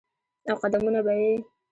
[0.49, 1.33] او قدمونه به یې،